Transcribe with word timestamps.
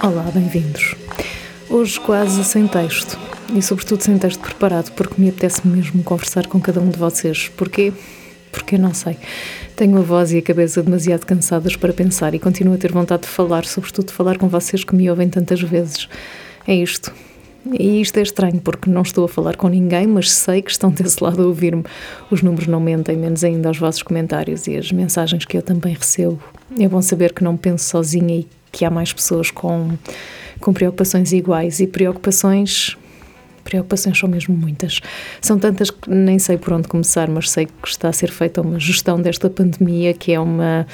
Olá, 0.00 0.30
bem-vindos. 0.32 0.94
Hoje 1.68 1.98
quase 1.98 2.44
sem 2.44 2.68
texto 2.68 3.18
e 3.52 3.60
sobretudo 3.60 4.00
sem 4.00 4.16
texto 4.16 4.38
preparado, 4.40 4.92
porque 4.92 5.20
me 5.20 5.28
apetece 5.28 5.66
mesmo 5.66 6.04
conversar 6.04 6.46
com 6.46 6.60
cada 6.60 6.80
um 6.80 6.88
de 6.88 6.96
vocês. 6.96 7.48
Porquê? 7.56 7.92
Porque 8.52 8.78
não 8.78 8.94
sei. 8.94 9.16
Tenho 9.74 9.98
a 9.98 10.00
voz 10.00 10.32
e 10.32 10.38
a 10.38 10.42
cabeça 10.42 10.84
demasiado 10.84 11.26
cansadas 11.26 11.74
para 11.74 11.92
pensar 11.92 12.32
e 12.32 12.38
continuo 12.38 12.74
a 12.74 12.78
ter 12.78 12.92
vontade 12.92 13.22
de 13.22 13.28
falar, 13.28 13.64
sobretudo 13.64 14.06
de 14.06 14.12
falar 14.12 14.38
com 14.38 14.48
vocês 14.48 14.84
que 14.84 14.94
me 14.94 15.10
ouvem 15.10 15.28
tantas 15.28 15.60
vezes. 15.60 16.08
É 16.64 16.76
isto. 16.76 17.12
E 17.76 18.00
isto 18.00 18.18
é 18.18 18.22
estranho 18.22 18.60
porque 18.60 18.88
não 18.88 19.02
estou 19.02 19.24
a 19.24 19.28
falar 19.28 19.56
com 19.56 19.66
ninguém, 19.66 20.06
mas 20.06 20.30
sei 20.30 20.62
que 20.62 20.70
estão 20.70 20.90
desse 20.90 21.22
lado 21.22 21.42
a 21.42 21.46
ouvir-me. 21.46 21.82
Os 22.30 22.40
números 22.40 22.68
não 22.68 22.78
mentem, 22.78 23.16
menos 23.16 23.42
ainda 23.42 23.68
aos 23.68 23.78
vossos 23.78 24.04
comentários 24.04 24.68
e 24.68 24.76
as 24.76 24.92
mensagens 24.92 25.44
que 25.44 25.56
eu 25.56 25.62
também 25.62 25.94
recebo. 25.94 26.40
É 26.78 26.86
bom 26.86 27.02
saber 27.02 27.32
que 27.32 27.42
não 27.42 27.56
penso 27.56 27.84
sozinha 27.84 28.36
e 28.36 28.46
que 28.70 28.84
há 28.84 28.90
mais 28.90 29.12
pessoas 29.12 29.50
com, 29.50 29.90
com 30.60 30.72
preocupações 30.72 31.32
iguais 31.32 31.80
e 31.80 31.86
preocupações. 31.86 32.96
Preocupações 33.64 34.18
são 34.18 34.28
mesmo 34.28 34.56
muitas. 34.56 35.00
São 35.40 35.58
tantas 35.58 35.90
que 35.90 36.08
nem 36.08 36.38
sei 36.38 36.56
por 36.56 36.72
onde 36.72 36.88
começar, 36.88 37.28
mas 37.28 37.50
sei 37.50 37.66
que 37.66 37.88
está 37.88 38.08
a 38.08 38.12
ser 38.12 38.30
feita 38.30 38.62
uma 38.62 38.78
gestão 38.80 39.20
desta 39.20 39.50
pandemia 39.50 40.14
que 40.14 40.32
é 40.32 40.40
uma, 40.40 40.86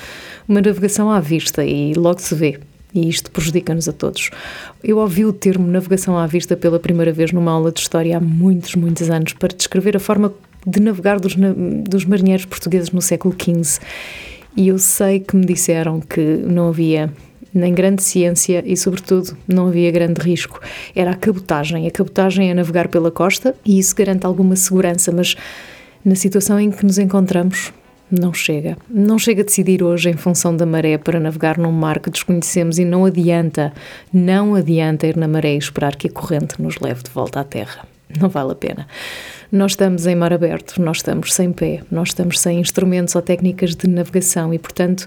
uma 0.49 0.61
navegação 0.61 1.11
à 1.11 1.21
vista 1.21 1.65
e 1.65 1.95
logo 1.95 2.21
se 2.21 2.35
vê 2.35 2.59
e 2.95 3.09
isto 3.09 3.31
prejudica-nos 3.31 3.89
a 3.89 3.93
todos. 3.93 4.31
Eu 4.83 4.99
ouvi 4.99 5.25
o 5.25 5.33
termo 5.33 5.67
navegação 5.67 6.17
à 6.17 6.27
vista 6.27 6.57
pela 6.57 6.79
primeira 6.79 7.13
vez 7.13 7.33
numa 7.33 7.51
aula 7.51 7.73
de 7.73 7.81
história 7.81 8.17
há 8.17 8.21
muitos, 8.21 8.77
muitos 8.77 9.11
anos 9.11 9.33
para 9.33 9.55
descrever 9.55 9.97
a 9.97 10.01
forma 10.01 10.33
de 10.65 10.81
navegar 10.81 11.19
dos, 11.19 11.35
dos 11.35 12.05
marinheiros 12.05 12.45
portugueses 12.45 12.91
no 12.91 13.03
século 13.03 13.35
XV. 13.35 13.81
E 14.57 14.69
eu 14.69 14.79
sei 14.79 15.19
que 15.19 15.35
me 15.35 15.45
disseram 15.45 16.01
que 16.01 16.21
não 16.21 16.69
havia 16.69 17.13
nem 17.55 17.73
grande 17.73 18.03
ciência 18.03 18.63
e, 18.67 18.77
sobretudo, 18.77 19.37
não 19.47 19.69
havia 19.69 19.91
grande 19.91 20.21
risco. 20.21 20.61
Era 20.95 21.13
a 21.13 21.15
cabotagem. 21.15 21.87
A 21.87 21.91
cabotagem 21.91 22.51
é 22.51 22.55
navegar 22.55 22.89
pela 22.89 23.11
costa 23.11 23.55
e 23.65 23.79
isso 23.79 23.95
garante 23.95 24.27
alguma 24.27 24.57
segurança, 24.57 25.13
mas 25.13 25.37
na 26.05 26.15
situação 26.15 26.59
em 26.59 26.71
que 26.71 26.85
nos 26.85 26.99
encontramos, 26.99 27.73
não 28.11 28.33
chega. 28.33 28.77
Não 28.89 29.19
chega 29.19 29.43
a 29.43 29.45
decidir 29.45 29.83
hoje 29.83 30.11
em 30.11 30.17
função 30.17 30.57
da 30.57 30.67
maré 30.67 30.99
para 30.99 31.19
navegar 31.19 31.57
num 31.59 31.73
mar 31.73 32.01
que 32.01 32.11
desconhecemos 32.11 32.79
e 32.79 32.85
não 32.85 33.05
adianta, 33.05 33.73
não 34.13 34.55
adianta 34.55 35.07
ir 35.07 35.17
na 35.17 35.27
maré 35.27 35.55
e 35.55 35.59
esperar 35.59 35.97
que 35.97 36.09
a 36.09 36.13
corrente 36.13 36.61
nos 36.61 36.79
leve 36.79 37.03
de 37.03 37.11
volta 37.11 37.41
à 37.41 37.45
terra. 37.45 37.94
Não 38.21 38.29
vale 38.29 38.53
a 38.53 38.55
pena. 38.55 38.87
Nós 39.51 39.73
estamos 39.73 40.07
em 40.07 40.15
mar 40.15 40.33
aberto, 40.33 40.81
nós 40.81 40.99
estamos 40.99 41.33
sem 41.33 41.53
pé, 41.53 41.83
nós 41.91 42.09
estamos 42.09 42.41
sem 42.41 42.61
instrumentos 42.61 43.15
ou 43.15 43.23
técnicas 43.23 43.75
de 43.75 43.89
navegação 43.89 44.53
e, 44.53 44.59
portanto, 44.59 45.07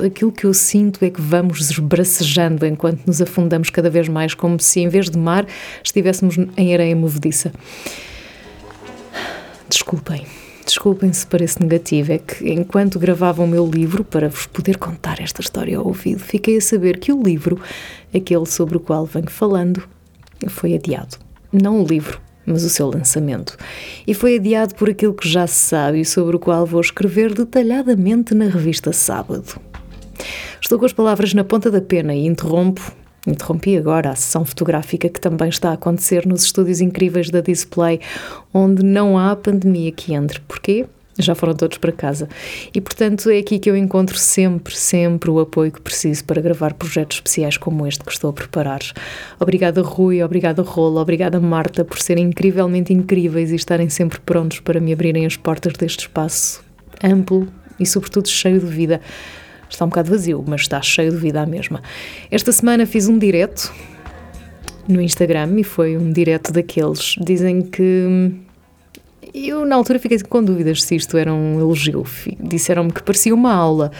aquilo 0.00 0.30
que 0.30 0.44
eu 0.44 0.54
sinto 0.54 1.04
é 1.04 1.10
que 1.10 1.20
vamos 1.20 1.70
esbracejando 1.70 2.64
enquanto 2.64 3.06
nos 3.06 3.20
afundamos 3.20 3.70
cada 3.70 3.90
vez 3.90 4.08
mais, 4.08 4.34
como 4.34 4.60
se 4.60 4.80
em 4.80 4.88
vez 4.88 5.10
de 5.10 5.18
mar 5.18 5.46
estivéssemos 5.82 6.36
em 6.56 6.72
areia 6.72 6.94
movediça. 6.94 7.52
Desculpem. 9.68 10.24
Desculpem 10.64 11.12
se 11.12 11.26
parece 11.26 11.62
negativo, 11.62 12.12
é 12.12 12.18
que 12.18 12.48
enquanto 12.50 12.98
gravava 12.98 13.42
o 13.42 13.46
meu 13.46 13.66
livro 13.66 14.04
para 14.04 14.28
vos 14.28 14.46
poder 14.46 14.76
contar 14.76 15.18
esta 15.18 15.40
história 15.40 15.78
ao 15.78 15.86
ouvido, 15.86 16.20
fiquei 16.20 16.58
a 16.58 16.60
saber 16.60 16.98
que 16.98 17.10
o 17.10 17.22
livro, 17.22 17.58
aquele 18.14 18.44
sobre 18.44 18.76
o 18.76 18.80
qual 18.80 19.06
venho 19.06 19.30
falando, 19.30 19.82
foi 20.48 20.74
adiado. 20.74 21.16
Não 21.50 21.82
o 21.82 21.86
livro, 21.86 22.20
mas 22.48 22.64
o 22.64 22.70
seu 22.70 22.90
lançamento. 22.90 23.56
E 24.06 24.14
foi 24.14 24.36
adiado 24.36 24.74
por 24.74 24.88
aquilo 24.88 25.14
que 25.14 25.28
já 25.28 25.46
se 25.46 25.54
sabe 25.54 26.00
e 26.00 26.04
sobre 26.04 26.36
o 26.36 26.38
qual 26.38 26.64
vou 26.64 26.80
escrever 26.80 27.34
detalhadamente 27.34 28.34
na 28.34 28.46
revista 28.46 28.92
Sábado. 28.92 29.60
Estou 30.60 30.78
com 30.78 30.86
as 30.86 30.92
palavras 30.92 31.34
na 31.34 31.44
ponta 31.44 31.70
da 31.70 31.80
pena 31.80 32.14
e 32.14 32.26
interrompo 32.26 32.92
Interrompi 33.26 33.76
agora 33.76 34.10
a 34.10 34.14
sessão 34.14 34.44
fotográfica 34.44 35.08
que 35.08 35.20
também 35.20 35.50
está 35.50 35.70
a 35.70 35.74
acontecer 35.74 36.26
nos 36.26 36.44
estúdios 36.44 36.80
incríveis 36.80 37.28
da 37.28 37.42
Display, 37.42 38.00
onde 38.54 38.82
não 38.82 39.18
há 39.18 39.36
pandemia 39.36 39.92
que 39.92 40.14
entre. 40.14 40.40
Porquê? 40.40 40.86
Já 41.18 41.34
foram 41.34 41.54
todos 41.54 41.78
para 41.78 41.90
casa. 41.90 42.28
E, 42.72 42.80
portanto, 42.80 43.28
é 43.28 43.38
aqui 43.38 43.58
que 43.58 43.68
eu 43.68 43.76
encontro 43.76 44.16
sempre, 44.16 44.76
sempre 44.76 45.30
o 45.30 45.40
apoio 45.40 45.72
que 45.72 45.80
preciso 45.80 46.24
para 46.24 46.40
gravar 46.40 46.74
projetos 46.74 47.16
especiais 47.16 47.56
como 47.56 47.86
este 47.86 48.04
que 48.04 48.12
estou 48.12 48.30
a 48.30 48.32
preparar. 48.32 48.80
Obrigada, 49.40 49.82
Rui, 49.82 50.22
obrigada, 50.22 50.62
Rolo, 50.62 51.00
obrigada, 51.00 51.40
Marta, 51.40 51.84
por 51.84 51.98
serem 51.98 52.26
incrivelmente 52.26 52.92
incríveis 52.92 53.50
e 53.50 53.56
estarem 53.56 53.88
sempre 53.88 54.20
prontos 54.20 54.60
para 54.60 54.78
me 54.78 54.92
abrirem 54.92 55.26
as 55.26 55.36
portas 55.36 55.72
deste 55.72 56.00
espaço 56.00 56.62
amplo 57.02 57.48
e, 57.78 57.86
sobretudo, 57.86 58.28
cheio 58.28 58.60
de 58.60 58.66
vida. 58.66 59.00
Está 59.68 59.84
um 59.84 59.88
bocado 59.88 60.10
vazio, 60.10 60.42
mas 60.46 60.62
está 60.62 60.80
cheio 60.80 61.10
de 61.10 61.16
vida 61.18 61.42
à 61.42 61.46
mesma. 61.46 61.82
Esta 62.30 62.52
semana 62.52 62.86
fiz 62.86 63.08
um 63.08 63.18
direto 63.18 63.72
no 64.88 65.02
Instagram 65.02 65.58
e 65.58 65.64
foi 65.64 65.96
um 65.96 66.10
direto 66.10 66.52
daqueles. 66.52 67.14
Dizem 67.20 67.62
que. 67.62 68.47
Eu, 69.34 69.64
na 69.64 69.76
altura, 69.76 69.98
fiquei 69.98 70.18
com 70.20 70.42
dúvidas 70.42 70.82
se 70.82 70.96
isto 70.96 71.16
era 71.16 71.32
um 71.32 71.58
elogio. 71.58 72.04
Disseram-me 72.40 72.92
que 72.92 73.02
parecia 73.02 73.34
uma 73.34 73.52
aula. 73.52 73.90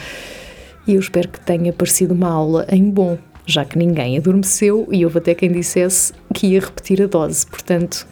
E 0.87 0.93
eu 0.93 0.99
espero 0.99 1.29
que 1.29 1.39
tenha 1.39 1.71
parecido 1.71 2.13
uma 2.13 2.29
aula 2.29 2.65
em 2.69 2.89
bom, 2.89 3.17
já 3.45 3.63
que 3.63 3.77
ninguém 3.77 4.17
adormeceu 4.17 4.87
e 4.91 5.05
houve 5.05 5.19
até 5.19 5.35
quem 5.35 5.51
dissesse 5.51 6.13
que 6.33 6.47
ia 6.47 6.59
repetir 6.59 7.01
a 7.01 7.05
dose. 7.05 7.45
Portanto, 7.45 8.07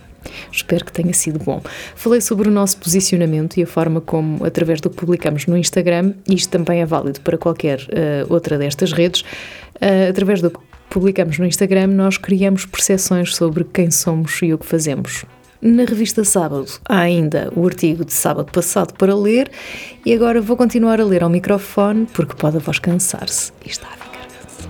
Espero 0.52 0.86
que 0.86 0.92
tenha 0.92 1.14
sido 1.14 1.40
bom. 1.40 1.62
Falei 1.96 2.22
sobre 2.22 2.50
o 2.50 2.52
nosso 2.52 2.78
posicionamento 2.78 3.58
e 3.58 3.64
a 3.64 3.68
forma 3.68 4.02
como, 4.02 4.46
através 4.46 4.82
do 4.82 4.90
que 4.90 4.96
publicamos 4.98 5.46
no 5.46 5.58
Instagram, 5.58 6.14
isto 6.30 6.50
também 6.50 6.82
é 6.82 6.86
válido 6.86 7.22
para 7.22 7.38
qualquer 7.38 7.80
uh, 7.80 8.34
outra 8.34 8.58
destas 8.58 8.92
redes, 8.92 9.22
uh, 9.22 10.10
através 10.10 10.42
do 10.42 10.52
que 10.52 10.60
publicamos 10.90 11.38
no 11.38 11.46
Instagram, 11.46 11.88
nós 11.88 12.18
criamos 12.18 12.66
percepções 12.66 13.36
sobre 13.36 13.64
quem 13.64 13.92
somos 13.92 14.42
e 14.42 14.54
o 14.54 14.58
que 14.58 14.66
fazemos. 14.66 15.26
Na 15.62 15.86
revista 15.86 16.24
Sábado 16.24 16.68
há 16.88 17.00
ainda 17.00 17.52
o 17.56 17.66
artigo 17.66 18.06
de 18.06 18.14
sábado 18.14 18.52
passado 18.52 18.94
para 18.94 19.16
ler 19.16 19.52
e 20.06 20.14
agora 20.14 20.40
vou 20.40 20.56
continuar 20.56 21.02
a 21.02 21.06
ler 21.06 21.24
ao 21.24 21.30
microfone 21.30 22.06
porque 22.14 22.36
pode 22.36 22.58
a 22.58 22.60
voz 22.60 22.78
cansar-se 22.78 23.52
e 23.66 23.70
está 23.70 23.88
a 23.88 23.92
ficar 23.92 24.28
cansada. 24.28 24.70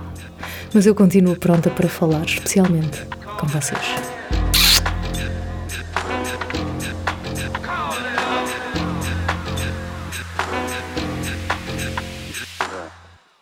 Mas 0.72 0.86
eu 0.86 0.94
continuo 0.94 1.36
pronta 1.36 1.68
para 1.68 1.88
falar, 1.88 2.24
especialmente 2.24 3.04
com 3.38 3.46
vocês. 3.46 4.07